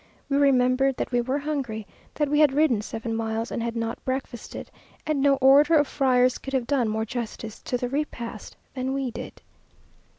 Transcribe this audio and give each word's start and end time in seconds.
We 0.29 0.37
remembered 0.37 0.97
that 0.97 1.11
we 1.11 1.21
were 1.21 1.37
hungry, 1.37 1.85
that 2.15 2.27
we 2.27 2.39
had 2.39 2.53
ridden 2.53 2.81
seven 2.81 3.15
miles 3.15 3.51
and 3.51 3.61
had 3.61 3.75
not 3.75 4.03
breakfasted; 4.03 4.71
and 5.05 5.21
no 5.21 5.35
order 5.35 5.75
of 5.75 5.87
friars 5.87 6.39
could 6.39 6.53
have 6.55 6.65
done 6.65 6.89
more 6.89 7.05
justice 7.05 7.59
to 7.61 7.77
the 7.77 7.87
repast 7.87 8.57
than 8.73 8.93
we 8.95 9.11
did.... 9.11 9.43